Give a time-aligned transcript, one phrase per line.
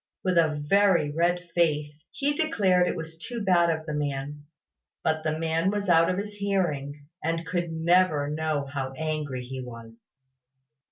[0.23, 4.45] With a very red face, he declared it was too bad of the man:
[5.03, 9.61] but the man was out of his hearing, and could never know how angry he
[9.61, 10.09] was.